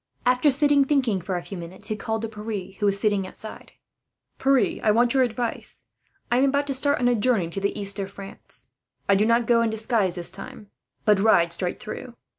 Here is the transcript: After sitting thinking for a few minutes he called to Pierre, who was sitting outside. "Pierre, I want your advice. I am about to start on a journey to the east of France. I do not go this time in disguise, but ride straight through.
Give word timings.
After 0.25 0.49
sitting 0.49 0.83
thinking 0.83 1.21
for 1.21 1.37
a 1.37 1.43
few 1.43 1.59
minutes 1.59 1.89
he 1.89 1.95
called 1.95 2.23
to 2.23 2.27
Pierre, 2.27 2.71
who 2.79 2.87
was 2.87 2.99
sitting 2.99 3.27
outside. 3.27 3.73
"Pierre, 4.39 4.79
I 4.81 4.89
want 4.89 5.13
your 5.13 5.21
advice. 5.21 5.85
I 6.31 6.37
am 6.37 6.45
about 6.45 6.65
to 6.65 6.73
start 6.73 6.97
on 6.99 7.07
a 7.07 7.13
journey 7.13 7.51
to 7.51 7.59
the 7.61 7.79
east 7.79 7.99
of 7.99 8.09
France. 8.09 8.67
I 9.07 9.13
do 9.13 9.27
not 9.27 9.45
go 9.45 9.57
this 9.67 9.85
time 9.85 10.03
in 10.05 10.09
disguise, 10.09 10.65
but 11.05 11.19
ride 11.19 11.53
straight 11.53 11.79
through. 11.79 12.15